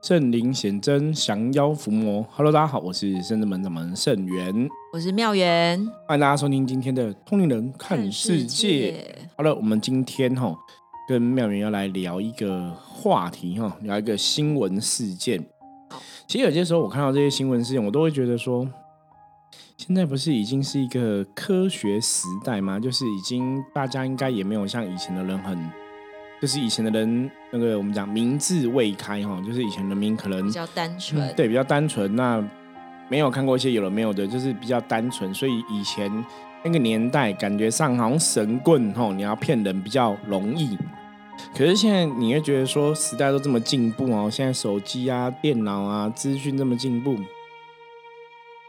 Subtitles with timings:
[0.00, 2.24] 圣灵显真，降妖伏魔。
[2.30, 9.28] Hello，大家好，我是圣智门掌门圣元，我是妙元，欢迎大家收听今天的通灵人看世界。
[9.36, 10.56] 好了，我们今天哈
[11.08, 15.44] 跟妙元要来聊一个话题哈，聊一个新闻事件。
[16.28, 18.68] 其实有些时候我看到这些新闻事件，我都会觉得说，
[19.76, 22.78] 现在不是已经是一个科学时代吗？
[22.78, 25.87] 就是已经大家应该也没有像以前的人很。
[26.40, 32.14] 就是以前的人，那个我们讲明智未开哈，就是以前人民可能比较单纯，对，比较单纯。
[32.14, 32.42] 那
[33.08, 35.34] 没有看过一些有了没有的，就是比较单纯。
[35.34, 36.24] 所以以前
[36.62, 40.78] 那个年代，感觉上好像神棍哈，你要骗人比较容易。
[41.56, 47.16] 可是现在你会觉得说，时代都这么进步哦，现在手机啊、电脑啊、资讯这么进步，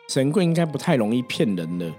[0.07, 1.91] 神棍应该不太容易骗人的。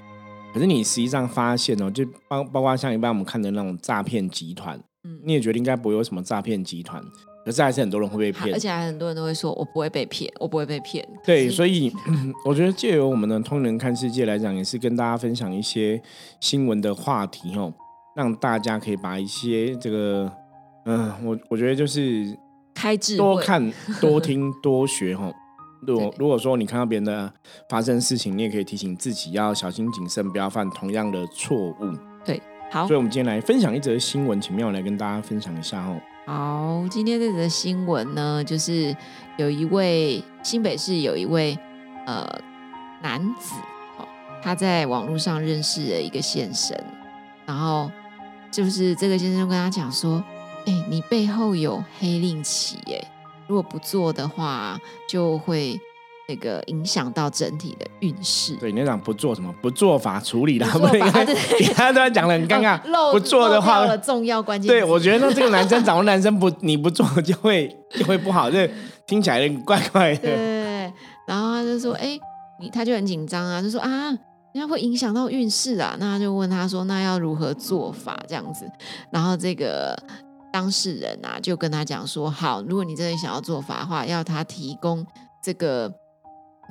[0.53, 4.81] 可是你实际上发现哦，就包包括像一般我们看的那种诈骗集团。
[5.05, 7.03] 嗯，你也觉得应该不会有什么诈骗集团，
[7.45, 11.07] 可是还是很多人会被骗，而且还很多人都会说我不会被骗，我不会被骗。
[11.25, 11.91] 对，所以
[12.45, 16.01] 我觉得借由我们的通人看世界来讲，也是跟大家分享一些
[16.41, 17.73] 新闻的话题哦，
[18.15, 20.31] 让大家可以把一些这个，
[20.85, 22.37] 嗯，我我觉得就是
[22.75, 25.33] 开智多看、多听、 多学哈。
[25.87, 27.33] 如果如果说你看到别人的
[27.71, 32.10] 发生事情，你也可以提醒自己要小心谨慎，不要犯同样的错误。
[32.71, 32.73] 对。
[32.73, 36.01] 好，所以我们今天来分享一则新闻，请妙来跟大家分享一下哦。
[36.27, 38.97] 好，今天这则新闻呢，就是
[39.37, 41.59] 有一位新北市有一位
[42.07, 42.27] 呃
[43.03, 43.55] 男子，
[43.99, 44.07] 哦，
[44.43, 46.79] 他在网络上认识了一个先生，
[47.45, 47.91] 然后
[48.51, 50.23] 就是这个先生跟他讲说，
[50.67, 53.03] 哎，你背后有黑令旗，哎，
[53.49, 55.81] 如果不做的话，就会。
[56.31, 58.55] 那个影响到整体的运势。
[58.55, 61.27] 对，你讲不做什么不做法处理的，不 应该。
[61.59, 62.79] 其他都在讲的很尴尬。
[63.11, 64.69] 不做的话，了重要关键。
[64.69, 68.71] 对，我觉得那这个男生找个男生不，你不做 就会就会不好，这
[69.09, 70.21] 听起来怪怪的。
[70.21, 70.93] 对，
[71.27, 72.17] 然后他就说：“哎，
[72.61, 74.07] 你他就很紧张啊，就说啊，
[74.53, 78.71] 人家会影响到运势啊。”那他就问他说：“那要如何做法？”这样子，
[79.11, 80.01] 然后这个
[80.53, 85.05] 当事人啊就跟他讲说：“好，如果你真的想要做法的话，要他提供
[85.43, 85.93] 这个。”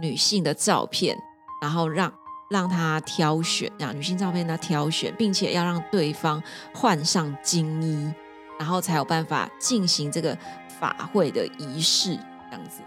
[0.02, 1.18] 女性的照片，
[1.62, 2.12] 然后让
[2.50, 6.42] 让他挑选，让女性照片他挑选，并且要让对方
[6.74, 8.14] 换上金衣，
[8.58, 10.38] 然后才有办法进行这个
[10.80, 12.18] 法会的仪式，
[12.50, 12.82] 这样子。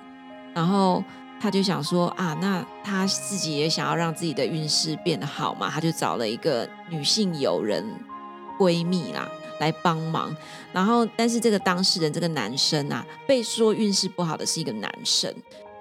[0.54, 1.02] 然后
[1.40, 7.84] 他就想说啊，那他自己也想要让自己的运势变得好嘛，他就找了一个女性友人
[8.58, 9.28] 闺蜜啦
[9.60, 10.34] 来帮忙。
[10.72, 15.32] 然后，但是这个当事人这个男生啊，被说运势不好的是一个男生。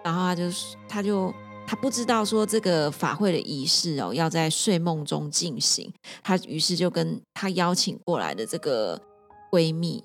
[0.03, 0.43] 然后他就
[0.87, 1.33] 他就
[1.67, 8.99] 他不知道说这个法会的仪式哦要在睡梦中进行，他于是就跟他邀请过来的这个
[9.51, 10.03] 闺蜜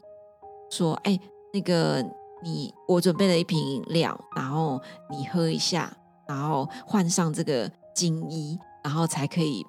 [0.70, 1.18] 说：“哎，
[1.52, 2.04] 那个
[2.42, 4.80] 你我准备了一瓶饮料，然后
[5.10, 5.96] 你喝一下，
[6.28, 9.64] 然后换上这个金衣，然后才可以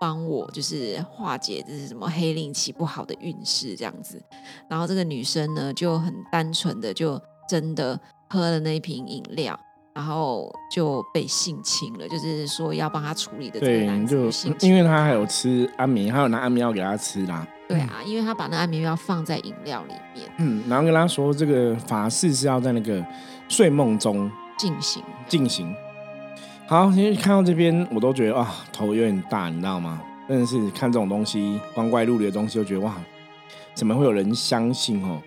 [0.00, 4.22] 帮我就是化解这是什么黑令旗不好的运势这样子。”
[4.70, 7.98] 然后这个女生呢就很单纯的就真的
[8.30, 9.58] 喝了那一瓶饮料。
[9.94, 14.30] 然后就被性侵了，就是说要帮他处理的这个男就
[14.60, 17.46] 因为他还有吃安眠，还有拿安眠药给他吃啦。
[17.68, 20.30] 对啊，因为他把那安眠药放在饮料里面。
[20.38, 23.04] 嗯，然后跟他说，这个法事是要在那个
[23.48, 25.74] 睡梦中进行进行。
[26.66, 30.00] 好，因为看到这边，我都觉得啊，头有点大，你知道吗？
[30.28, 32.94] 真的是看这种东西，光怪陆离的东西，就觉得哇，
[33.74, 35.20] 怎么会有人相信哦？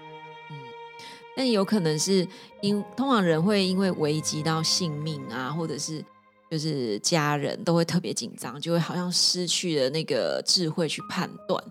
[1.35, 2.25] 但有可能是
[2.65, 6.03] 因通常人会因为危及到性命啊，或者是
[6.49, 11.63] 就是家人都会特别紧张，就会好像失去了那个智慧去判断。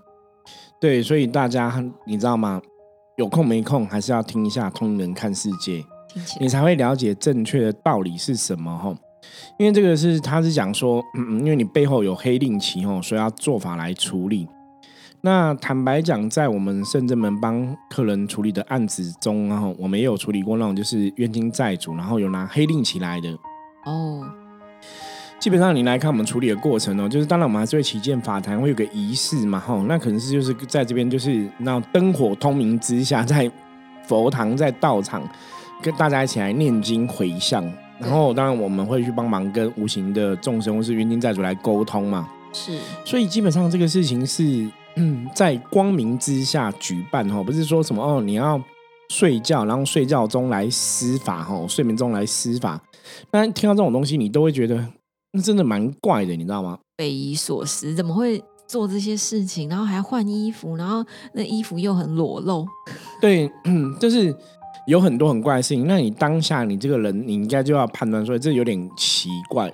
[0.81, 2.61] 对，所以大家你知道吗？
[3.17, 5.79] 有空没空还是要听一下《通人看世界》，
[6.41, 8.95] 你才会了解正确的道理是什么哈。
[9.59, 14.49] 因为这个是他是讲说，嗯，因为你背后有黑令旗吼，所以要做法来处理。
[15.25, 23.31] 那坦白讲，在我们圣正门帮客人处理的案子中，然后我们也有处理过那种就是冤亲债主，然后有拿黑令起来的。
[23.87, 24.23] 哦，
[25.41, 33.51] 基本上你来看我们处理的过程哦，就是当然我们还是会起见法坛会有个仪式嘛，哈，那可能是就是在这边就是那灯火通明之下，在
[34.07, 35.27] 佛堂在道场
[35.81, 37.65] 跟大家一起来念经回向，
[37.99, 42.29] 然后当然我们会去帮忙跟无形的众生或是冤亲债主来沟通嘛。
[42.53, 44.71] 是，所以基本上这个事情是。
[44.97, 48.63] 嗯，在光明之下举办哈，不是说什么哦，你要
[49.11, 52.81] 睡觉，然后睡觉中来施法哈，睡眠中来施法。
[53.31, 54.87] 那听到这种东西，你都会觉得
[55.33, 56.79] 那真的蛮怪的，你知道吗？
[56.97, 59.69] 匪夷所思，怎么会做这些事情？
[59.69, 62.67] 然后还要换衣服，然后那衣服又很裸露。
[63.21, 63.51] 对，
[64.01, 64.35] 就是
[64.87, 65.87] 有很多很怪的事情。
[65.87, 69.73] 那你当下你这个人，你应该就要判断说这有点奇怪。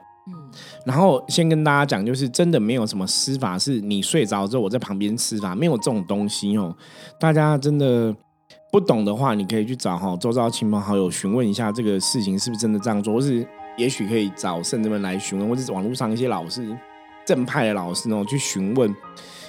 [0.84, 6.74] 然后先跟大家讲，就是真的没有什么施法是你睡着之后我在旁边施法，没有这种东西哦。
[7.18, 8.14] 大家真的
[8.72, 13.46] 不懂的话，你可以去找哈周遭亲朋好友询问一下这个事情是不是真的这样做，或是
[13.76, 16.76] 也许可以找圣人们来询问，或者网络上一些老师
[17.26, 18.94] 正派的老师哦去询问。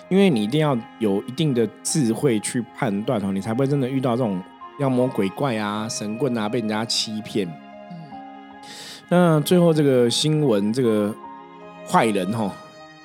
[0.09, 4.41] 因为你一定要有一定的智慧去判断哦，你才不会真的遇到这种
[4.79, 7.47] 妖魔鬼怪啊、神棍啊被人家欺骗。
[9.11, 11.13] 嗯，那最后这个新闻，这个
[11.85, 12.49] 坏人哈，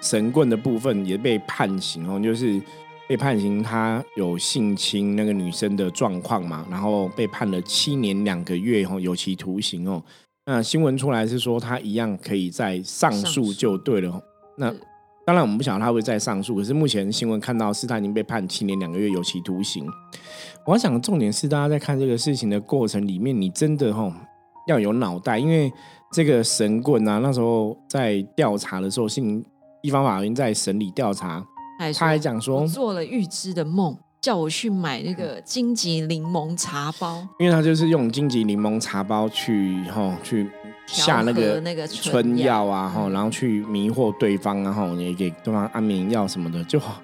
[0.01, 2.63] 神棍的部分也被判刑哦，就是
[3.09, 10.01] 被判刑，他有性侵那个女生的状况嘛，然后被判了七年两个月哦，有期徒刑哦。
[10.45, 14.23] 那新闻出来是说他一样可以再上诉就对了。
[14.57, 14.73] 那
[15.25, 16.55] 当然，我们不晓得他会再上诉。
[16.55, 19.85] 可是目前新闻看到是他已经被判七年两个月有期徒刑。
[20.65, 24.15] 我想重点是，大家在看这个事情的过程里面，你真的哈
[24.67, 25.73] 要有脑袋，因为
[26.13, 29.45] 这个神棍啊，那时候在调查的时候，信
[29.83, 31.45] 地方法院在审理调查，
[31.99, 33.97] 他还讲说做了预知的梦。
[34.19, 40.51] 叫我去买那个荆棘柠檬茶包，因为他就是用荆棘柠檬茶包去哈去
[40.85, 47.01] 下那个那个春药啊哈，然后去迷惑对方，然后也给对方安眠药什么的，就好。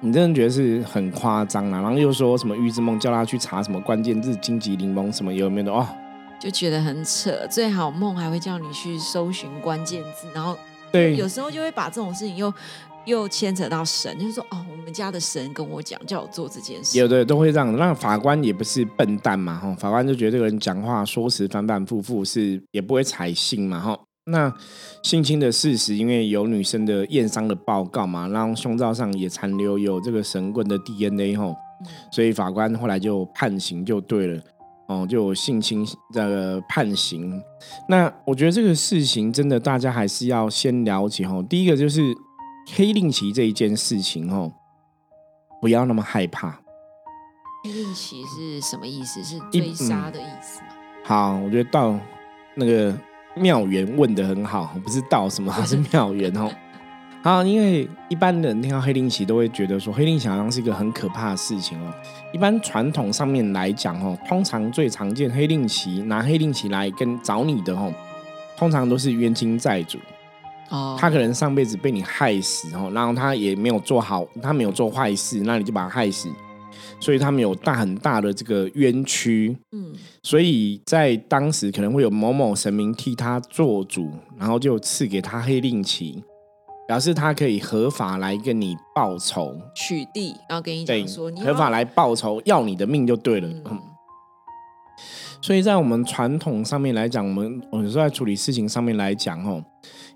[0.00, 1.80] 你真的觉得是很夸张啊？
[1.80, 5.86] 然后又说什么预知梦，叫他去查什么关键字荆棘柠檬什么有没有的哦，
[6.40, 7.46] 就觉得很扯。
[7.50, 10.56] 最好梦还会叫你去搜寻关键字，然后
[10.92, 12.52] 对，有时候就会把这种事情又。
[13.06, 16.98] 又牵扯到神，就是说哦，我们家的神跟我讲，叫我做这件事。
[16.98, 23.96] 有的都会这样，那法官也不是笨蛋嘛，哈，法官就觉得这个人讲话说辞反反复复，是也不会采信嘛，哈。
[24.24, 24.52] 那
[25.04, 31.54] 性侵的事实，因为有女生的验伤的报告嘛，然后胸罩上也残留有这个神棍的 DNA，哈，
[32.10, 34.42] 所以法官后来就判刑就对了，
[34.88, 37.42] 哦，就性侵的判刑。
[37.88, 42.02] 那我觉得这个事情真的，大家还是要先了解，哦，第一个就是。
[42.74, 44.52] 黑令旗这一件事情哦，
[45.60, 46.50] 不要那么害怕。
[47.62, 49.22] 黑令旗是什么意思？
[49.22, 50.66] 是追杀的意思吗？
[51.04, 51.96] 好，我觉得到
[52.56, 52.92] 那个
[53.36, 56.50] 庙员问的很好，不是道什么，他是庙员哦。
[57.26, 61.92] 好，因为一般人听到黑令旗都会觉得说，黑令旗好像是一个很可怕的事情哦。
[62.32, 67.92] 一般传统上面来讲哦，通常最常见黑令旗拿黑令旗来跟找你的哦，
[68.56, 69.98] 通常都是冤亲债主。
[70.68, 76.28] 哦，他可能上辈子被你害死哦，然后他也没有做好，他没有做坏事，那你就把他害死，
[77.00, 79.92] 所以他们有大很大的这个冤屈，嗯，
[80.22, 86.22] 所以在当时可能会有某某神明替他做主，然后就赐给他黑令旗，
[86.86, 93.80] 表示他可以合法来跟你报仇，取缔，然后跟你讲说，合法来报仇，要你的命就对了，嗯，
[95.42, 99.62] 所以在我们传统上面来讲，我们有时候在处理事情上面来讲，哦。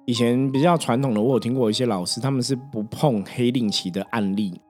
[0.06, 4.60] 以前比较传统的，我有听过一些老师，他们是不碰黑令旗的案例，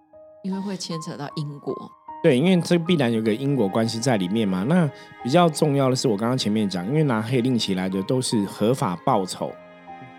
[0.42, 1.74] 因为会牵扯到因果。
[2.22, 4.64] 对，因为这必然有个因果关系在里面嘛。
[4.68, 4.90] 那
[5.22, 9.50] 比较重要的是，我刚刚前面讲，因为拿黑令旗来的都是合法报仇，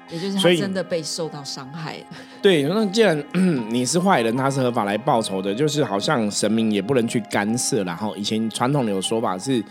[0.10, 1.98] 也就是他真的被受到伤害。
[2.42, 3.24] 对，那既然
[3.70, 7.84] 你是坏人，他是合法来报仇的，就是好像神明也不能去干涉。
[7.84, 9.64] 然后以前传统的有说法是。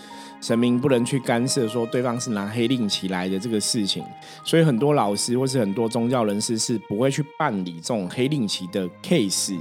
[0.42, 4.02] 神明不能去干涉说对方是拿黑令旗来的这个事情，
[4.42, 9.58] 所以很多老师或是很多宗教人士是不会去办理这种黑令旗的 case，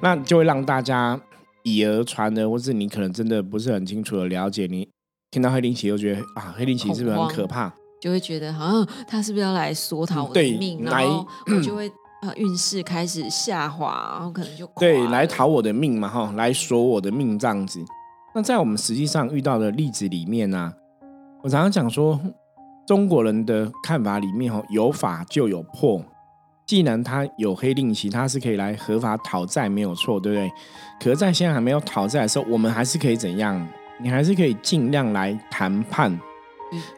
[0.00, 1.16] 那就会让大家
[1.62, 4.88] 以讹传讹，或是你可能真的不是很清楚的了解，你
[5.30, 7.72] 听到黑令旗又觉得啊，黑令旗是不是很可怕？
[8.06, 11.90] 就会觉得好像他是不是要来索讨我的命，然后我就会
[12.22, 17.84] 呃运势开始下滑，然后可能就对来讨我的命嘛哈，来索我的命这样子。
[18.32, 20.72] 那在我们实际上遇到的例子里面呢，
[21.42, 22.20] 我常常讲说，
[22.86, 26.00] 中国人的看法里面，哈，有法就有破。
[26.64, 30.48] 既然他有黑令旗，他是可以来合法讨债，没有错，对不对？
[31.00, 33.66] 可是，在现在还没有讨债的时候，我们还是可以怎样？
[33.98, 36.16] 你还是可以尽量来谈判，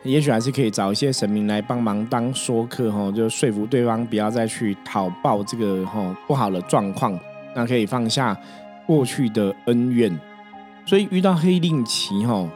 [0.03, 7.19] 也许还是可以找一些神明来帮忙当说客，哈，就说服对方不要再去讨报这个哈不好的状况，
[7.55, 8.37] 那可以放下
[8.87, 10.19] 过去的恩怨。
[10.87, 12.49] 所以遇到黑令旗哈，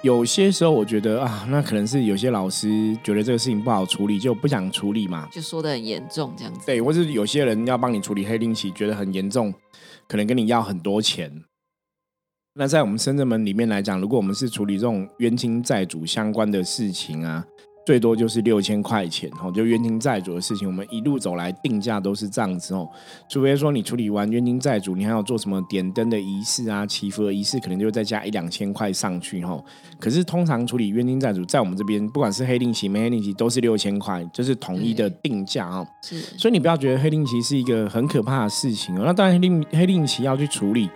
[0.00, 6.60] 有些时候我觉得啊，那可能是有些老师觉得这个事情不好处理，就不想处理嘛，就说的很严重这样子。
[6.64, 9.52] 对，或是有些人要帮你处理黑令旗，觉得很严重，
[10.08, 11.30] 可能跟你要很多钱。
[12.54, 17.44] 那在我们深圳门里面来讲，如果我们是处理这种冤亲债主相关的事情啊，
[17.86, 22.88] 最多就是六千块钱哦，就冤亲债主的事情，我们一路走来定价都是这样子哦。
[23.28, 29.56] 除非说你处理完冤亲债主，你还要做什么点灯的仪式啊、祈福的仪式，可能就再加一两千块上去哈。
[30.00, 35.86] 可是通常处理冤亲债主，在我们这边，不管是黑令旗、没黑令旗，都是六千块，就是统一的定价哦。
[36.02, 39.04] 是，所以你不要觉得黑令旗是一个很可怕的事情哦。
[39.06, 40.90] 那当然，黑令黑令旗要去处理，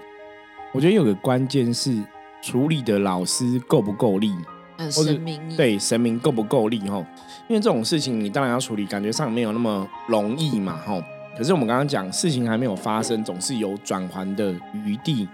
[0.75, 1.97] 我觉得有个关键是
[2.43, 4.35] 处理的老师够不够力。
[4.91, 6.97] 神明对神明够不够力哈？
[7.49, 11.01] 因为这种事情你当然要处理，感觉上没有那么容易嘛哈。
[11.39, 15.29] 可是我们刚刚讲，事情还没有发生，总是有转圜的余地，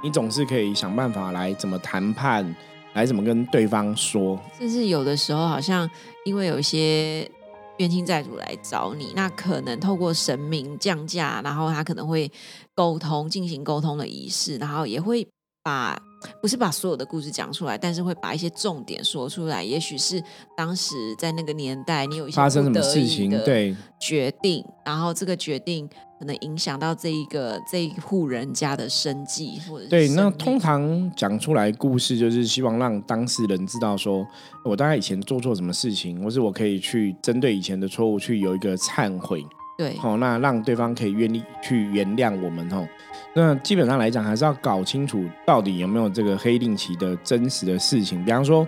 [0.00, 2.54] 你总是可以想办法来怎么谈判，
[2.92, 4.38] 来怎么跟对方说。
[4.56, 5.90] 甚至有的时候，好像
[6.24, 7.28] 因为有一些
[7.78, 12.30] 冤亲债主来找你，那可能透过神明降价，然后他可能会
[12.74, 15.26] 沟通，进行沟通的仪式，然后也会
[15.62, 16.00] 把。
[16.40, 19.62] 不是把所有的故事讲出来，但是会把一些重点说出来。
[19.62, 20.22] 也许是
[20.56, 25.88] 当时在那个年代，你有一些发生什么事情，对决定，然后这个决定
[26.18, 30.08] 可能影响到这一个这一户人家的生计，或者对。
[30.10, 34.26] 那通常讲出来故事，就是希望让当事人知道，说
[34.64, 39.44] 我大概以前做错什么事情，或是我可以去针对以前的错误去有一个忏悔。
[39.76, 42.86] 对，好，那让对方可以愿意去原谅我们，吼。
[43.34, 48.24] 那基本上来讲，还是要搞清楚到底有没有这个黑令旗的真实的事情。
[48.24, 48.66] 比方说，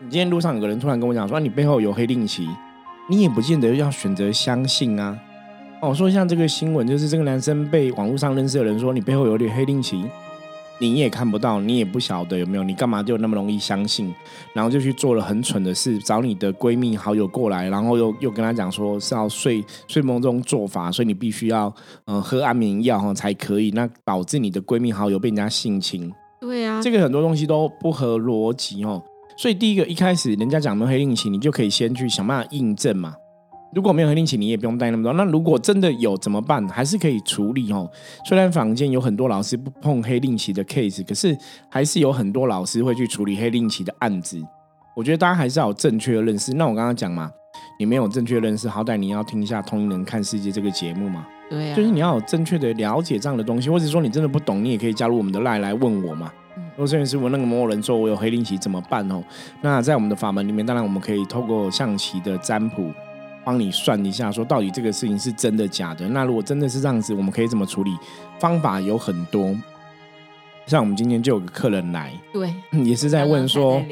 [0.00, 2.48] 你今天路上有个人突然跟我讲说，你背后有黑令旗，
[3.10, 5.18] 你也不见得要选择相信啊。
[5.82, 10.04] 哦，说像这个新闻，就是这个男生被网络上认识的人说，你背后有点黑令旗。
[10.78, 14.14] 你也看不到，你也不晓得有没有，你干嘛就那么容易相信？
[14.52, 21.72] 然后就去做了很蠢的事，找你的闺蜜好友过来，然后又又跟他讲说是要睡睡梦中做法，所以你必须要
[22.06, 26.12] 嗯喝安眠药哈才可以，那导致你的闺蜜好友被人家性侵。
[26.40, 29.02] 对啊，这个很多东西都不合逻辑哦。
[29.36, 33.14] 所以第一个一开始人家讲的黑令旗，你就可以先去想办法印证嘛。
[33.74, 35.12] 如果没有黑令旗，你也不用带那么多。
[35.14, 36.66] 那如果真的有怎么办？
[36.68, 37.90] 还是可以处理哦。
[38.24, 41.36] 虽然坊间有很多老师不碰黑令旗的 case，可是
[41.68, 44.40] 还是有很多老师会去处理黑令旗的案子。
[44.94, 46.54] 我觉得大家还是要有正确的认识。
[46.54, 47.28] 那我刚刚讲嘛，
[47.80, 51.26] 你没有正确认识，好歹你要听一下《通灵人看世界》这个节目嘛。
[51.50, 56.32] 对啊，就是你要有正确的了解这样的东西，或者说你真的不懂，你也可以加入我们的赖来问我嘛。
[56.56, 59.22] 如果摄影师我那个某某人说我有黑令旗怎么办哦？
[59.60, 62.92] 那在我们的法门里面，当然我们可以透过象棋的占卜。
[63.44, 66.08] 帮你算一下，说到底这个事情是真的假的？
[66.08, 67.90] 那如果真的是这样子，我们可以怎么处理？
[68.38, 69.54] 方法有很多。
[70.66, 72.52] 像我们今天就有个客人来，对，
[72.84, 73.82] 也是在问说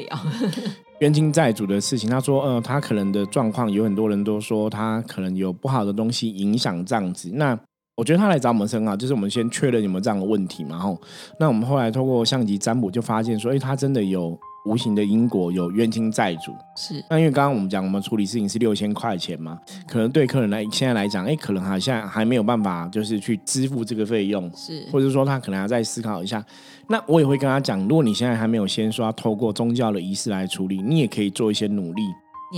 [0.99, 2.09] 冤亲债主的事情。
[2.09, 7.29] 他说，呃，他可能的状况有很多人都说他可能有不好的东西影响这样子。
[7.33, 7.55] 那
[7.95, 10.71] 我觉得他来找我们很好，就是我们先确认有没有这样的问题嘛。
[10.71, 10.99] 然后，
[11.39, 14.37] 那我们后来通过相机占卜就发现说，哎，他真的有。
[14.65, 26.43] 无形的因果有冤亲债主，是那因为刚刚我们讲，我们处理事情是六千块钱嘛，可能对客人来现在来讲，哎，可能好像还没有办法，就是去支付这个费用，是或者说他可能要再思考一下。
[26.87, 32.01] 那我也会跟他讲，如果你现在还没有先说要透过宗教的仪式来处理，你也可以做一些努力。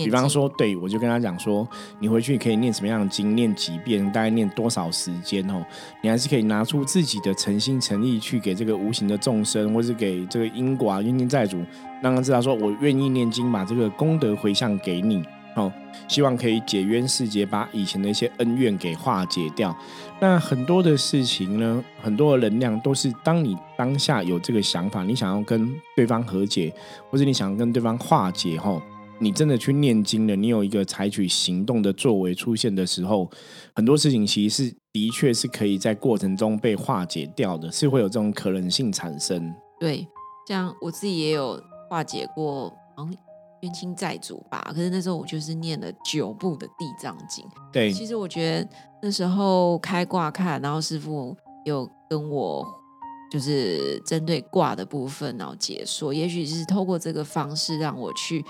[0.04, 1.66] 比方说，对我就跟他讲说，
[2.00, 5.66] 你回去可以念什么样的经，念几遍，大概念多少时间哦，
[6.02, 11.64] 你还是可以拿出自己的诚心诚意去给这个无形的众生，或是给这个因果啊冤亲债主，
[12.04, 15.24] 让他知道说我愿意念经，把这个功德回向给你
[15.56, 15.72] 哦，
[16.10, 19.74] 希望可以解冤释结，把以前的一些恩怨给化解掉。
[20.20, 26.74] 那很多的事情呢，很多的能量都是当你当下有这个想法，你想要跟对方和解，
[27.10, 28.82] 或者你想跟对方化解吼。
[29.18, 33.30] 你真的去念经了，你有一个采取行动的作为出现的时候，
[33.74, 39.54] 很多事情其实是的确是可以在过程中被化解掉的，是会有这种可能性产生。
[39.80, 40.06] 对，
[40.48, 43.16] 像我自己也有化解过，好像
[43.62, 44.70] 冤亲债主吧。
[44.76, 47.46] 可是那时候我就是念了九部的地藏经。
[47.72, 48.70] 对，其实我觉得
[49.02, 52.68] 那时候开挂看，然后师傅有跟我
[53.32, 58.44] 就是针对卦的部分然后解说，也许是透过这个方式让我去。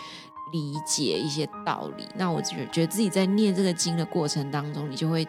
[0.56, 5.28] 理解一些道理，那我觉觉得自己在念这个经的过程当中，你就会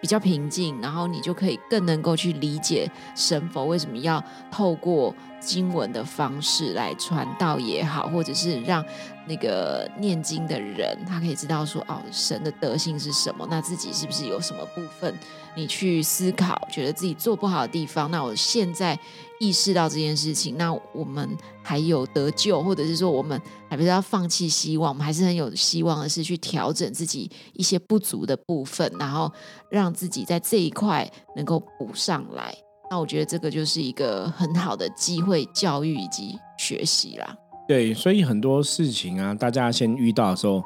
[0.00, 8.84] 比较平静，然后你就可以更能够去理解神佛为什么要透过经文的方式来传道也好，或者是让
[9.28, 15.14] 那个念经的人他可以知道说，哦，神的德性是什么，那自己是不是有什么部分
[15.54, 18.98] 你去思考，觉得自己做不好的地方，那我现在。
[19.40, 21.28] 意识到这件事情，那我们
[21.62, 29.30] 还有得救，或者是说我们还不是要放弃希望，我们还是很有希望的是去调整自己一些不足的部分，然后
[29.70, 32.54] 让自己在这一块能够补上来。
[32.90, 37.36] 那我觉得这个就是一个很好的机会，教育以及学习啦。
[37.68, 40.62] 对，所以很多事情啊，大家先遇到的时候，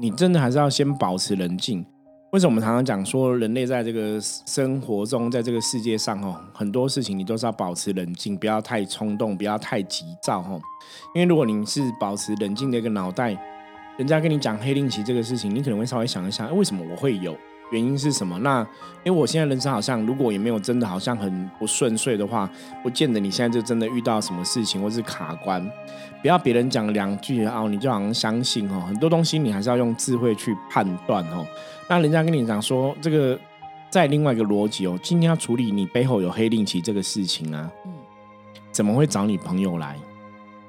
[0.00, 1.84] 你真的还是要先保持冷静。
[2.30, 10.60] 为什么我们常常讲说，人类在这个生活中，在这个世界上，哦，很多事情你都是要保持冷静，不要太冲动，不要太急躁，哈。
[11.14, 13.34] 因为如果你是保持冷静的一个脑袋，
[13.96, 17.34] 人家跟你讲黑令旗这个事情，你可能会稍微想一想，为什么我会有？
[17.70, 18.38] 原因是什么？
[18.38, 18.60] 那
[19.04, 22.50] 因为我现在人生好像，如果也没有真的好像很不顺遂的话，
[22.82, 25.62] 不见得你现在就真的遇到什么事情或是卡关。
[26.22, 28.84] 不要别人讲两句哦，你就好像相信哦。
[28.86, 31.46] 很多东西你还是要用智慧去判断哦。
[31.88, 33.38] 那人家跟你讲说，这个
[33.90, 37.92] 在另外一个逻辑哦，今天要处理你背后有黑令旗这个事情啊，嗯，
[38.72, 39.96] 怎么会找你朋友来？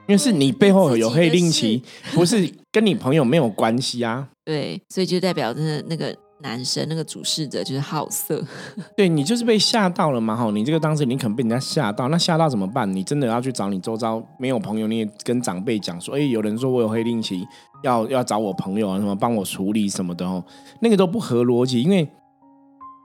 [0.07, 4.27] 因为是你背后有黑令旗，不是跟你朋友没有关系啊。
[4.45, 6.15] 对，所以就代表真的那个。
[6.41, 8.41] 男生那个主事者就是好色，
[8.95, 10.35] 对你就是被吓到了嘛？
[10.35, 12.89] 哈，你这个当时你可能被人家吓到，那吓到怎么办？
[12.93, 17.45] 你真的要去找你周遭没有朋友，你也跟长辈讲说，哎，有人说我有黑令旗，
[17.83, 20.41] 要要找我朋友啊，什么帮我处理什么的哦，
[20.79, 21.81] 那个都不合逻辑。
[21.81, 22.07] 因为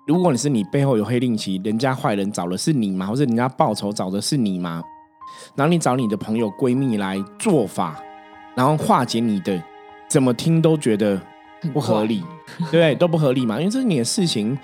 [0.07, 3.07] 如果你是你背后有黑令旗，人家坏人找的是你吗？
[3.07, 4.81] 或者人家报仇找的是你吗？
[5.57, 8.01] 然后你找你的朋友闺蜜来做法，
[8.55, 9.61] 然后化解你的，
[10.09, 11.21] 怎么听都觉得。
[11.73, 12.23] 不合理，
[12.59, 12.95] 对不对？
[12.95, 14.57] 都不合理嘛，因为这是你的事情，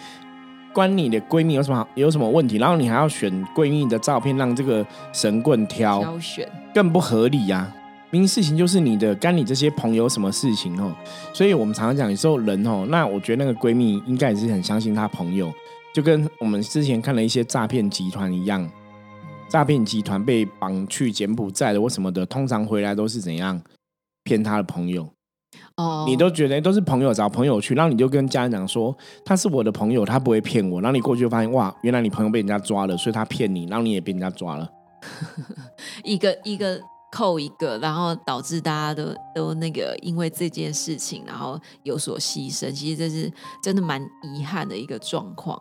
[0.73, 2.59] 关你的闺蜜有什么有什么问题？
[2.59, 7.73] 然后你还要选闺蜜的照片让这个神棍挑挑选，更不合理呀！
[8.13, 10.93] 明明事情就是你的，干你这些朋友什么事情哦？
[11.33, 15.53] 所以我们常常讲，有时候人哦，那我觉得那个闺蜜应该也是很相信她朋友，
[15.95, 18.69] 就跟我们之前看了一些诈骗集团一样，
[19.49, 23.63] 诈骗集团被绑去柬埔寨的或什么的，通常回来都是怎样
[24.25, 25.09] 骗他的朋友。
[26.07, 30.81] 你都觉得都是朋友找朋友去，然后你就跟家人讲说他是我的朋友，他不会骗我。
[30.81, 34.71] 然后你过去就发现哇，原来你朋友被人家抓了，所以他骗你，然后你也被人家抓了，
[36.05, 36.79] 一 个一个
[37.11, 42.71] 扣一个，然后导致大家都都那个因为这件事情，然后有所牺牲。
[42.71, 44.01] 其实这是真的蛮
[44.35, 45.61] 遗憾的一个状况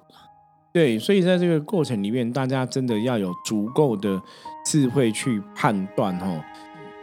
[0.72, 4.22] 对，所以在这个过程里面，大家真的要有足够的
[4.63, 6.39] 智慧去判断哦。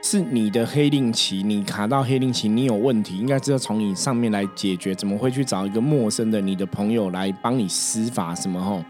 [0.08, 4.94] 是你的黑令旗，你卡到黑令旗，你有问题，应该知道从你上面来解决。
[4.94, 8.62] 怎么会去找一个陌生的你的朋友来帮你施法什么？
[8.62, 8.84] 吼，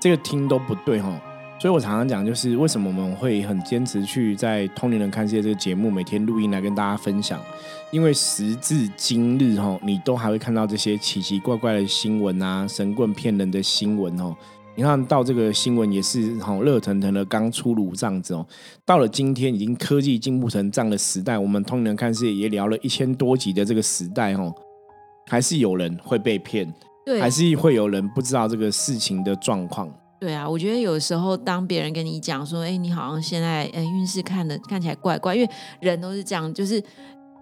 [0.00, 1.12] 这个听都不对，吼。
[1.60, 7.38] 所以我常常讲，就是为什么我们会很坚持去在《通灵人看世界》这个节目每天录音来跟大家分享，
[7.90, 14.34] 因为时至今日，吼，你都还会看到这些奇奇怪怪的新闻啊，神棍骗人的新闻，吼。
[14.76, 18.44] 你看到这个新闻也是好热腾腾的，刚出炉这样子哦。
[18.84, 24.52] 到了今天已经科技进步成这样的时代，我们通人看世界也聊了一千多集的这个时代哦，
[25.28, 26.72] 还是有人会被骗，
[27.06, 29.88] 对，还是会有人不知道这个事情的状况。
[30.20, 36.82] 对啊，我觉得有时候当别人跟你讲说，哎，你好像现在呃运势看的看起来怪怪，因为人都是这样，就是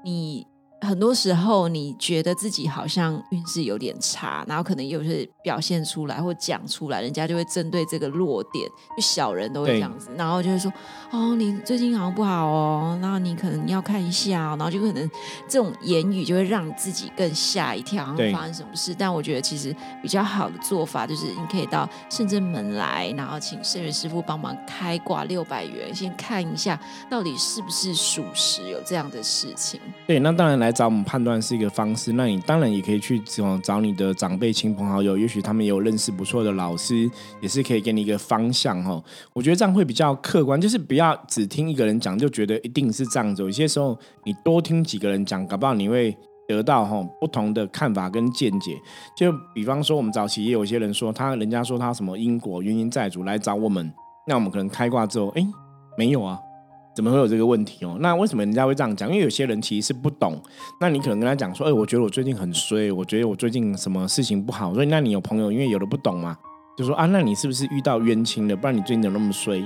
[0.05, 0.47] 你。
[0.83, 10.73] 很多时候，你觉得自己好像运势有点差，然后可能又是表现出来或讲出来，人家就会针对这个弱点，就小人都会这样子，然后就会说
[11.12, 15.09] ：“哦，你最近好像不好哦，然后你可能要看一下。”然后就可能
[15.49, 18.92] 这种言语就会让自己更吓一跳，好像发生什么事。
[18.92, 26.77] 但我觉得其实比较好的做法就是，你可以到圣真门来，然后请圣元师傅帮忙开挂六百元，先看一下
[27.09, 29.81] 到底是不是属实有这样的事情。
[30.09, 30.71] 对，那当然来。
[30.72, 37.08] 找我们判断是一个方式，那你当然也可以去找找你的长辈、亲朋好友，也许他们有认识不错的老师，
[37.40, 39.02] 也是可以给你一个方向哈。
[39.32, 43.42] 我觉得这样会比较客观，就是不要只听一个人讲就觉得一定是这样子。
[43.42, 46.16] 有些时候你多听几个人讲，搞不好你会
[46.48, 48.76] 得到哈不同的看法跟见解。
[49.16, 53.92] 就比方说，我们早期也有些人说，他人家说他什么因果原因债主来找我们，
[54.26, 55.46] 那我们可能开挂之后，哎，
[55.96, 56.38] 没有啊。
[56.94, 57.96] 怎么会有这个问题哦？
[58.00, 59.09] 那为什么人家会这样讲？
[59.09, 60.40] 因为有些人其实是不懂。
[60.81, 66.37] 那你可能跟他讲说：“哎，我觉得我最近很衰，我觉得我最近什么事情不好。”所以那你有朋友，因为有的不懂嘛，
[66.76, 68.55] 就说：“啊，那你是不是遇到冤亲了？
[68.55, 69.62] 不然你最近怎么那么衰？”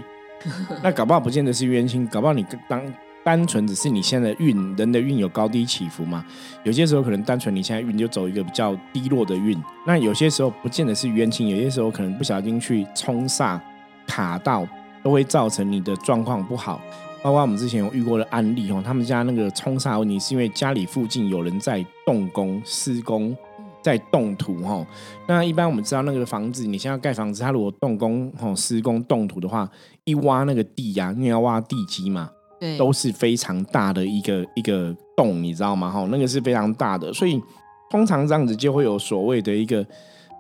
[0.85, 2.81] 那搞不好不见得是冤亲，搞不好你当
[3.25, 6.25] 单纯只是你现在的运人的运有高低起伏嘛。
[6.63, 9.61] 有些时候可能单纯你现在运就走一个比较低落的运。
[9.85, 13.59] 那有些时候不见得是冤亲，有些时候可能不小心去冲煞
[14.07, 14.69] 卡到，
[15.03, 16.81] 都会造成你的状况不好。
[17.27, 23.37] 包括我们之前有遇过的案例哦，他们家那个冲煞问题是因为家里附近有人在动工施工，
[23.83, 24.87] 在动土哈。
[25.27, 29.69] 那一般我们知道那个房子，你现在盖房子，它如果动工哈施工动土的话，
[30.05, 35.91] 一挖那个地呀，因为要挖地基嘛，对，都是非常大的一个一个洞，你知道吗？
[35.91, 37.43] 哈，那个是非常大的，所以
[37.91, 39.85] 通常这样子就会有所谓的一个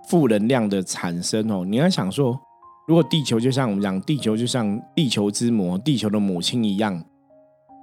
[0.09, 1.65] 负能量的产生哦。
[1.69, 2.41] 你要想说。
[2.87, 7.03] 如果地球就像我们讲，地球就像地球之母、地球的母亲一样，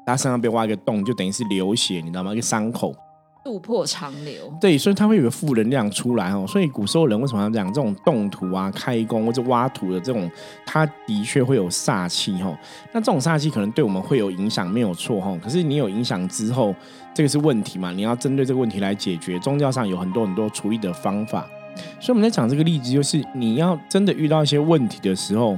[0.05, 2.31] 它身上被挖一个洞，就等于是流血，你知道吗？
[2.31, 2.95] 一个伤口。
[3.43, 4.49] 渡破长流。
[4.61, 6.45] 对，所以它会有个负能量出来哦。
[6.47, 10.31] 所以古时候人为什么要讲这种动土啊、开工或者挖土的这种，
[10.65, 12.57] 它的确会有煞气哦。
[12.93, 15.37] 那这种煞气可能对我们会有影响，没有错哦。
[15.43, 16.73] 可是你有影响之后，
[17.13, 17.91] 这个是问题嘛？
[17.91, 19.37] 你要针对这个问题来解决。
[19.39, 21.45] 宗教上有很多很多处理的方法。
[21.99, 25.57] 所以我们在讲这个例子，就是你要真的遇到一些问题的时候。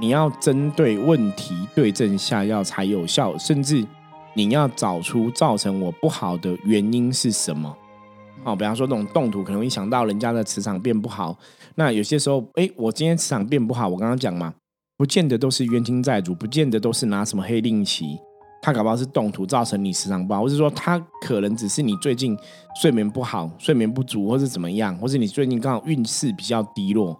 [0.00, 3.84] 你要针对问题对症下药才有效，甚至
[4.32, 7.76] 你要找出造成我不好的原因是什么。
[8.42, 11.36] 好，比方说那种动土可能会想到人家的磁场变不好，
[11.74, 14.54] 那有些时候，哎，我今天磁场变不好，我刚刚讲嘛，
[14.96, 18.16] 不见得都是冤亲债主，不见得都是拿什么黑令旗，
[18.62, 22.36] 他搞不好是动土造成你时常不好，或是说他可能只是你最近
[22.80, 27.18] 睡眠不好、睡眠不足，或是怎么样，或是你最近刚好运势比较低落。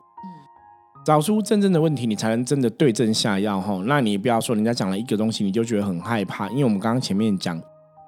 [1.03, 3.83] 找出真正的问题，你才能真的对症下药哈。
[3.87, 6.47] 那你不要说人家讲了一个东西，你就觉得很害怕。
[6.51, 7.61] 因为我们刚刚前面讲，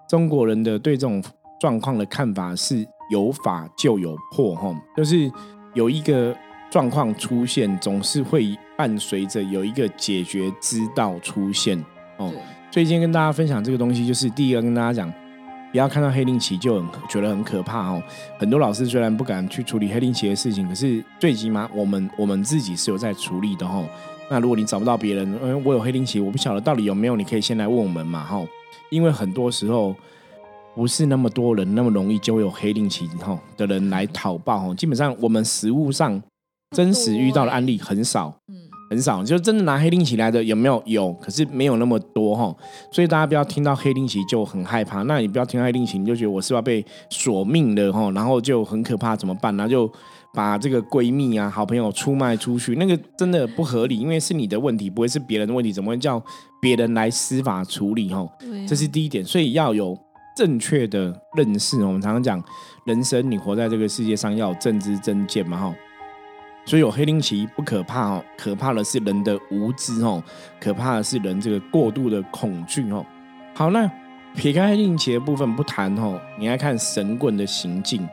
[0.07, 1.23] 中国人的对这种
[1.59, 5.33] 状况的看法是有法就有破哈，就是
[5.73, 6.37] 有一个
[6.71, 11.83] 状况出现，总是会伴随着有一个解决之道出现
[12.18, 12.31] 哦。
[12.72, 15.12] 所以今天跟大家分享这个东西，就是第一个跟大家讲。
[15.70, 18.02] 不要看到黑令旗就很觉得很可怕哦。
[18.38, 23.82] 很多老师虽然不敢去处理黑令旗的事情，可是最起码我们我们自己是有在处理的哈。
[24.30, 28.44] 那如果你找不到别人，嗯，我有黑令旗，我不晓得到底有没有，你可以先来问我们嘛哈。
[28.90, 29.96] 因为很多时候
[30.74, 34.74] 不是那么多人那么容易就有黑令旗哈的人来讨报哈。
[34.74, 36.22] 基本上我们实物上
[36.76, 38.37] 真实遇到的案例很少。
[38.92, 40.83] 很少，就真的拿黑令旗来的有没有？
[40.85, 42.55] 有，可是没有那么多哈。
[42.90, 45.00] 所以大家不要听到黑令旗就很害怕。
[45.05, 49.57] 那你不要听到黑令旗，你就觉得我是要被索命的哈，然后就很可怕，怎么办？
[49.57, 49.90] 然后就
[50.35, 56.22] 把这个闺蜜啊、好朋友出卖出去，那个真的不合理，因为是你的问题，不会是别人的问题，怎么会叫
[56.61, 58.28] 别人来司法处理哈？
[58.68, 59.96] 这是第一点，所以要有
[60.37, 61.83] 正确的认识。
[61.83, 62.42] 我们常常讲，
[62.85, 65.74] 人生你活在这个世界上要有正知正见嘛哈。
[66.64, 70.22] 所以有黑灵旗不可怕哦，可怕的是人的无知哦，
[70.61, 73.05] 可怕的是人这个过度的恐惧哦。
[73.55, 73.90] 好，那
[74.35, 78.09] 撇开黑灵旗的部分不谈哦，你来看神棍的行径。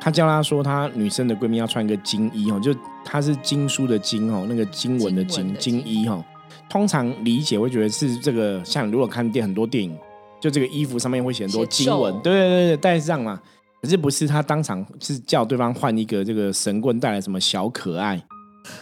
[0.00, 2.72] 他教他说，他女生的闺蜜要穿一个金衣哦，就
[3.04, 6.24] 她是经书的经哦，那个经文的经金衣哦。
[6.68, 9.98] 通常理解会觉得是这个，像如果看电很多电影，
[10.38, 13.40] 就这个衣服上面会写很多经文，对对对对，带上嘛。
[13.80, 18.20] 可是不是他当场是叫对方换一个这个神棍带来什么小可爱，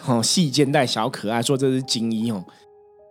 [0.06, 2.44] 哦，细肩带小可爱，说这是金衣哦。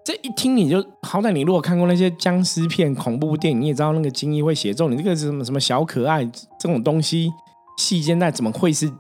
[0.04, 6.24] 这一听你就好歹你如果看过那些僵尸片、恐怖电影，你也知道那个金衣会写中你这个是什么什么小可爱
[6.60, 7.32] 这种东西，
[7.78, 8.96] 细肩带怎么会是这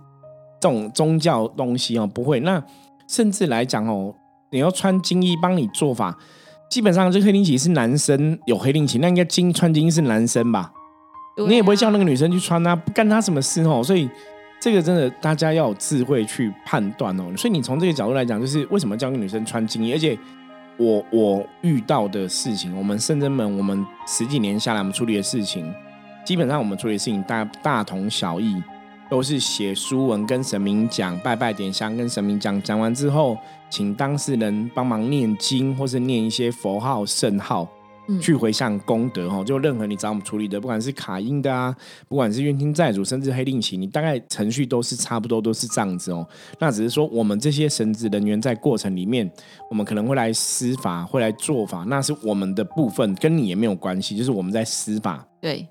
[0.62, 2.08] 种宗教东西哦？
[2.08, 2.40] 不会。
[2.40, 2.64] 那
[3.08, 4.16] 甚至来讲哦，
[4.52, 6.18] 你要穿金衣帮你做法，
[6.72, 10.72] 基本上这黑灵旗是男生有黑灵旗，那应该金穿金衣是男生吧？
[11.38, 13.84] 你也不会叫那个女生去穿啊，不干她什么事哦。
[13.84, 14.10] 所以
[14.60, 17.26] 这个真的大家要有智慧去判断哦。
[17.38, 19.92] 所以你从这个角度来讲，就是为什么叫个女生穿金衣？
[19.92, 20.18] 而且
[20.78, 25.74] 我我遇到的事情，我们圣真门我们十几年下来，我们处理的事情，
[26.26, 28.62] 基本上我们处理的事情大大同小异，
[29.10, 33.38] 都是写书文跟神明讲，拜拜点香跟神明讲，讲完之后，
[33.70, 37.68] 请当事人帮忙念经，或是念一些佛号圣号。
[38.22, 41.76] 去回向功德哈，就任何你找我们处理的，不管是卡因的啊，
[42.08, 46.28] 不管是冤亲债主，甚至黑令旗，你大概程序都是差不多都是这样子哦。
[46.60, 49.30] 那只是说我们这些神职人员在过程里面，
[49.70, 55.26] 我们可能会来施法，会来做法，那是我们的部分，跟你也没有关系，就是我们在施法。
[55.42, 55.68] 对，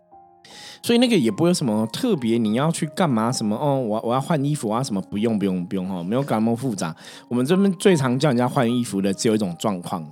[0.82, 3.30] 所以那个也不会有什么特别，你要去干嘛？
[3.32, 4.82] 什么哦，我我要换衣服啊？
[4.82, 6.94] 什么不用不用不用哈，没有搞那么复杂。
[7.28, 10.04] 我们这边最常叫人家换衣服的，只有一种状况。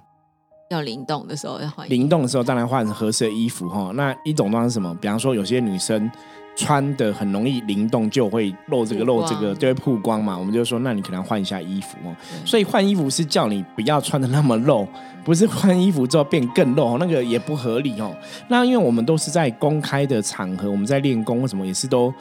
[0.73, 3.93] 要灵动的时候要换，灵动的时候当然换合适的衣服哈。
[3.95, 4.95] 那一种状是什么？
[5.01, 6.11] 比方说有些女生
[6.57, 10.37] 穿的很容易灵动，就会露这个露这个，就会曝光嘛。
[10.37, 12.17] 我们就说，那你可能换一下衣服哦。
[12.45, 14.89] 所以换衣服是叫你不要穿的那么露，
[15.25, 18.15] 不是换衣服之后变更露，那个也不合理哦。
[18.49, 22.13] 那因为我们都是在公开的场合，我们在练功，为什么也是都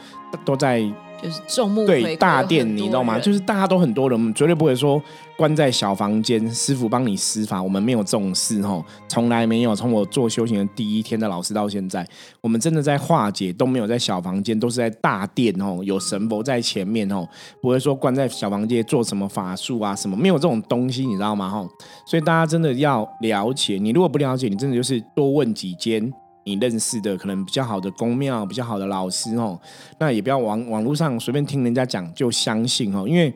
[0.44, 0.82] 都在。
[1.22, 3.18] 就是众目对大殿，你知道吗？
[3.18, 5.00] 就是大家都很多人，我们绝对不会说
[5.36, 9.72] 关在小房间，师傅帮你施法，我们没有这种事哈，从来没有。
[9.74, 12.06] 从我做修行的第一天的老师到现在，
[12.40, 17.26] 我们真的在化解都没有在小房间，都是在大殿哦，有神佛在前面哦，
[17.60, 21.48] 不会说关在小房间做什么法术啊什么，没有这种东西，你知道吗？
[21.48, 21.66] 哈，
[22.06, 26.12] 所以大家真的要了解，你如果不了解，你真的就是多问几间。
[26.44, 29.58] 你认识的可能比较好的公庙、比较好的老师哦，
[29.98, 33.32] 那也不要网网络上随便听人家讲就相信哦，因为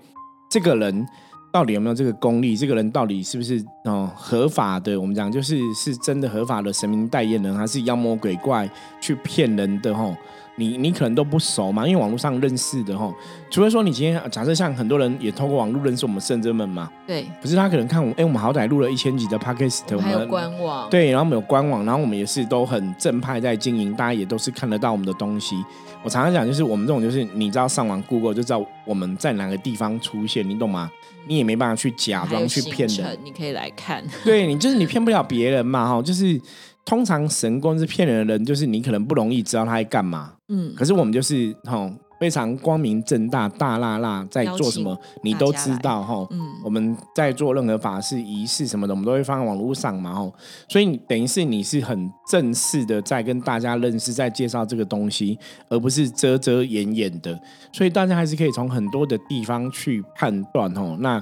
[0.51, 1.07] 这个人
[1.53, 2.57] 到底有没有这个功力？
[2.57, 5.01] 这个人到底是不是哦合法的？
[5.01, 8.69] 我们讲就是是真的合法的神明代言人，还是妖魔鬼怪
[9.01, 9.95] 去骗人的？
[9.95, 10.15] 吼。
[10.59, 13.13] 你你可能都不熟嘛，因为网络上认识的哈，
[13.51, 17.27] 除非说你今天假设像很多人也通过网络认识我们圣者们嘛，对。
[17.43, 25.63] 可是他可能看我，哎，我们好歹录了一千集的 podcast，我们有官网，对，然后我们有官网，然后我们也是都很正派在经营，大家也都是看得到我们的东西。
[26.03, 30.91] 我常常讲，就是我们这种，就是你知道上网 Google 就知道我们在哪个地方出现，你懂吗？
[31.29, 34.03] 你也没办法去假装去骗人，你可以来看。
[34.25, 36.41] 对你就是你骗不了别人嘛，哈，就是。
[36.87, 40.33] 通常神功是骗人的人，就是你可能不容易知道他在干嘛。
[40.49, 46.25] 嗯，可是我们就是哈非常光明正大、大辣辣在做什么，你都知道哈。
[46.31, 50.15] 嗯，我们在做任何法事仪式什么的，我们都会放在网络上嘛。
[50.15, 50.33] 哈，
[50.69, 55.37] 所以等于是你是很正式的在跟大家认识，在介绍这个东西，
[55.69, 57.37] 而不是遮遮掩掩的。
[57.73, 60.73] 所以大家还是可以从很多的地方去判断。
[60.77, 61.17] 吼，那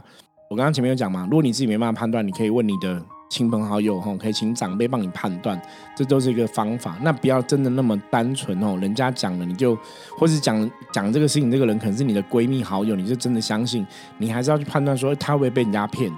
[0.51, 3.03] 我刚刚前面有讲嘛，如果你自己没办法判断，你可以问你的。
[3.35, 5.61] 亲朋好友吼，可以请长辈帮你判断，
[5.97, 6.97] 这都是一个方法。
[7.03, 9.77] 那不要真的那么单纯哦，人家讲了你就，
[10.17, 13.85] 或是讲讲这个事情，这个人可能是你的闺蜜好友，你就真的相信？
[14.19, 16.13] 你还是要去判断说他会不会被人家骗？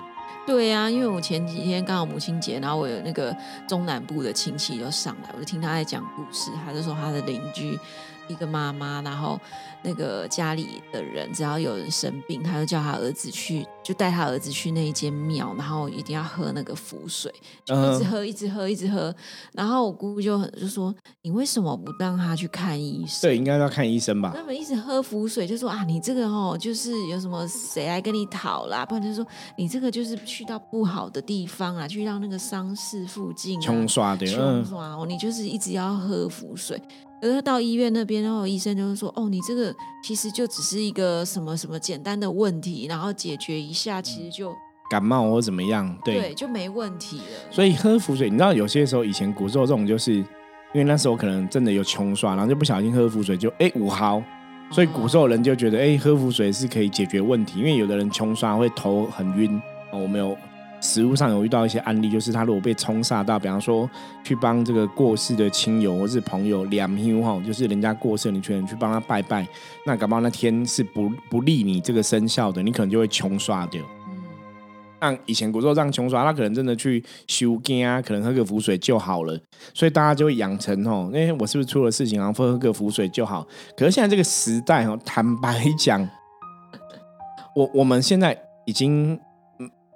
[0.46, 3.34] 对呀，因为我前几天刚好母亲节，然后我有那个
[3.66, 7.78] 中南部的亲戚就上来，我就听他在讲故事，他就说他的邻居。
[8.28, 9.38] 一个妈妈，然后
[9.82, 17.32] 那个家里的人只要有人生病，他就叫他儿子去，就带他儿子去那一间庙，然后一定要喝那个符水，
[17.64, 19.14] 就一直喝，一直喝，一直喝。
[19.52, 24.32] 然后我姑姑就很就说：“你为什么不让他去看医生？”对，应该要看医生吧。
[24.34, 28.84] 他们一直喝符水，就说：“啊，你这个哦，就是有什么谁来跟你讨啦？
[28.84, 36.80] 不然就说你这个就是去到不好的地方啊，去到那个丧事附近冲刷的，冲刷哦，你就是一直要喝符水。”
[37.22, 44.54] 而到医院那边，然后医生就是说：“哦，你这个其实就只是一个什么什么简单的问题，然后解决一下，其实就
[44.90, 47.24] 感冒或怎么样，对，就没问题了。
[47.50, 50.24] 所以喝符水，你知道有些时候以前古时候这种，就是因
[50.74, 54.22] 为那时候可能真的有穷刷，然后就不小心喝符水就哎五毫，
[54.70, 60.36] 所以古时候人就觉得哎喝符水是可以解决问题，因为有的人穷刷会头很晕哦，我没有。”
[60.80, 63.88] 实物上有遇到一些案例，就是他如果被冲煞到，比方说
[64.22, 69.46] 去帮这个过世的亲友或是朋友两休哈，就是人家过世，你全去帮他拜拜，
[69.84, 73.82] 那搞不好那天是不不利你这个生肖的，你可能就会穷刷掉。
[74.08, 74.16] 嗯，
[75.00, 79.36] 像以前古时候这样穷刷，他可能真的去修经啊，可能喝个符水就好了，
[79.74, 83.46] 所以大家就会养成哦，哎，我是不是出了事情，然后喝个符水就好？
[83.76, 86.06] 可是现在这个时代哦，坦白讲，
[87.54, 89.18] 我我们现在已经。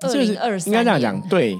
[0.02, 0.34] 就是
[0.66, 1.58] 应该这样讲，对。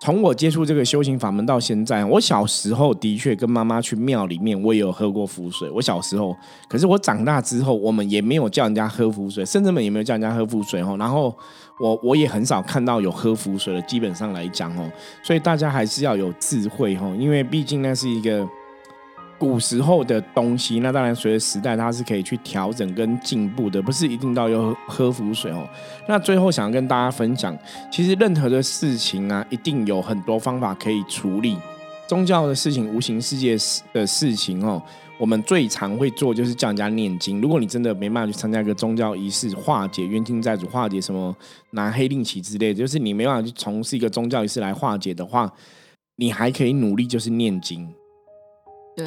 [0.00, 5.68] 从我接触这个修行法门到现在，我小时候的确跟妈妈去庙里面，我也有喝过符水。
[5.70, 6.36] 我小时候，
[6.68, 10.94] 可是我长大之后，我们也没有叫人家喝符水，甚至们也没有叫人家喝符水哦。
[11.00, 11.36] 然后
[11.80, 14.88] 我我也很少看到有喝符水的，基本上来讲哦，
[15.20, 18.48] 所以大家还是要有智慧哦，因为毕竟那是一个。
[19.38, 25.66] 古时候的东西，那当然随着时代，它是可以去调整跟进步的，不是一定到要喝符水哦。
[26.08, 27.56] 那最后想要跟大家分享，
[27.90, 31.56] 其实任何的事情啊，一定有很多方法可以处理。
[32.08, 33.56] 宗教的事情、无形世界
[33.92, 34.82] 的事情哦，
[35.18, 37.40] 我们最常会做就是叫人家念经。
[37.40, 41.36] 如果你真的没办法去参加一个宗教仪式，化解冤亲债主、化解什么
[41.72, 45.52] 拿黑令旗之类的，就是你没办法去从事一个宗教仪式来化解的话，
[46.16, 47.86] 你还可以努力就是念经。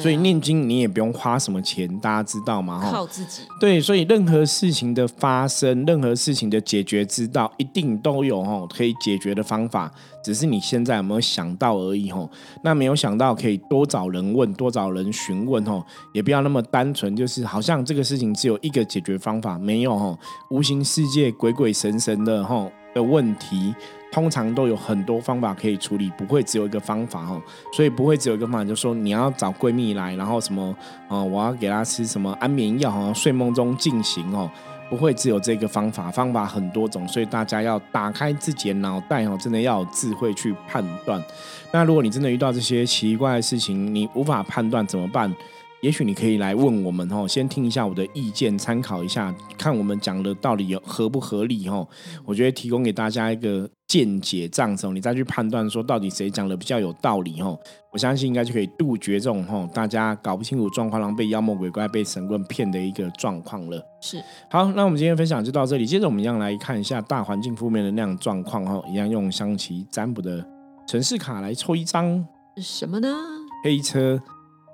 [0.00, 2.80] 所以念经你也不用花什么钱，大家知道吗？
[2.90, 3.42] 靠自己。
[3.60, 9.92] 对，所以任何事情的发生，任何事情的解决之道，一定都有哈可以解决的方法，
[10.24, 12.28] 只是你现在有没有想到而已哈。
[12.62, 20.18] 那没有想到，可以多找人问，多找人询问哈，也不要那么单纯，就是好像这个事情只有一个解决方法，没有哈。
[20.50, 23.74] 无形世界鬼鬼神神的哈的问题。
[24.12, 27.40] 通常都有很多方法可以处理，不会只有一个方法哦，
[27.72, 30.76] 所以不会只有一个方法，就说你要找闺蜜来，然后什么，
[31.08, 34.50] 哦，我要给她吃什么安眠药，哦睡梦中进行哦，
[34.90, 41.20] 不会只有这个方法，方法很多种，所以大家要打开自己的脑袋哦，真的要有智慧去判断。
[41.72, 45.34] 那如果你真的遇到这些奇怪的事情，你无法判断怎么办？
[45.82, 51.86] 也许你可以来问我们哦，先听一下我的意见，参考一下，看我们讲的到底有合不合理哦。
[52.24, 57.58] 我觉得提供给大家一个见解，这样子你再去判断说到底谁讲的比较有道理哦。
[57.92, 63.84] 我相信应该就可以杜绝这种吼大家搞不清楚状况，然后被妖魔鬼怪、被神棍骗的一个状况了。
[64.00, 65.84] 是，好，那我们今天分享就到这里。
[65.84, 70.46] 接着我们一样来看一下大环境负面的那样状况哈，一样用象棋占卜的
[70.86, 72.24] 城市卡来抽一张，
[72.58, 73.08] 什么呢？
[73.64, 74.22] 黑车。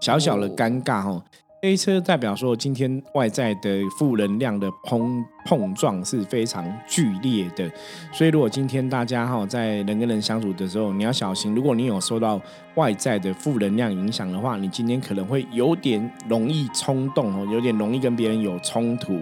[0.00, 1.22] 小小的尴尬哈，
[1.60, 7.68] 黑车代表说，今天外在的负能量的碰碰撞是非常剧烈的，
[8.12, 12.40] 所以如果今天大家哈在人跟人相处的时候，你要小心，如果你有受到
[12.76, 19.18] 外在的负能量影响的话，你今天可能会有点容易冲动哦，有点容易跟别人有冲突。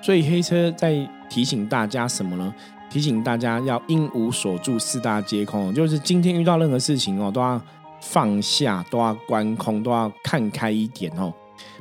[0.00, 0.94] 所以黑车在
[1.28, 2.54] 提醒大家什么呢？
[2.88, 7.58] 提醒大家要应无所住，四大皆空，就是今天遇到任何事情哦，都要
[8.02, 11.32] 放下，都要观空，都要看开一点哦。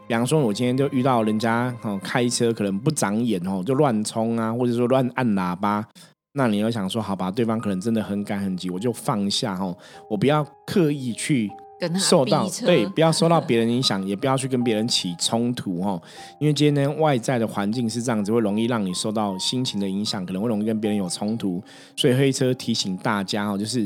[0.07, 5.85] 比方说，我今天就遇到人家哦开车可能不长眼哦，就乱冲啊，或者说乱按喇叭。
[6.33, 9.75] 那你要想说，好吧，对方可能真的很赶很急，我就放下哦，
[10.09, 11.49] 我不要刻意去
[11.97, 16.01] 受到对，不要受到别人影响，也不要去跟别人起冲突哦。
[16.39, 21.61] 因为今天外在的环境是这样子，会容易让你受到心情的影响，可能会容易跟别人有冲突。
[21.95, 23.81] 所以黑车提醒大家哦，就是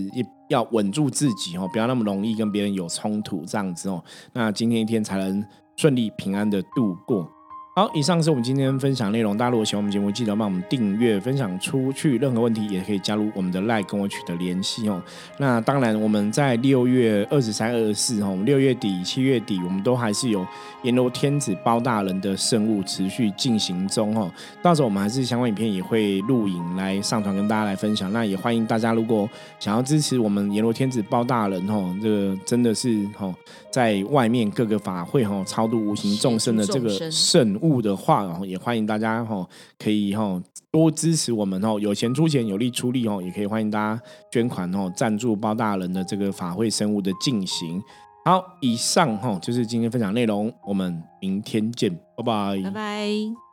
[0.50, 4.04] 要稳住自己哦，不要那么容易跟别人有冲突这样子哦。
[4.34, 5.46] 那今天一天才能。
[5.78, 7.30] 顺利平安的度过。
[7.78, 9.36] 好，以上是我们今天分享内容。
[9.36, 12.18] 大家如果喜欢我们节目，记得帮我们订阅、分享出去。
[12.20, 15.04] 任何问题也可以加入我们的 Line 跟我取得联系哦。
[15.38, 20.48] 那当然，我们在六月二十三、二十四哦，六月底、七月底，我们都还是有
[20.84, 24.32] 阎罗天子包大人的圣物持续进行中哦。
[24.62, 28.10] 到时候我们还是相关影片也会录影来上传跟大家来分享。
[28.14, 33.36] 那也欢迎大家，如果想要支持我们阎罗天子包大人哦，这个真的是哦，
[33.70, 37.60] 在外面各个法会哦超度无形众生的这个圣。
[37.65, 39.48] 物物的话，然后也欢迎大家哦，
[39.80, 44.02] 可以哦多支持我们哦，有钱出钱，有力出力哦，也可以欢迎大家
[44.32, 47.82] 捐款哦，赞助包大人的这个法会生物的进行。
[48.24, 53.45] 好，以上哈就是今天分享内容，我们明天见，拜拜，拜拜。